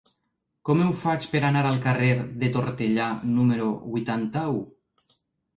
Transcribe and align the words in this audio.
Com 0.69 0.79
ho 0.85 0.93
faig 1.01 1.27
per 1.33 1.41
anar 1.49 1.61
al 1.73 1.77
carrer 1.83 2.09
de 2.45 2.49
Tortellà 2.57 3.11
número 3.37 3.69
vuitanta-u? 3.97 4.61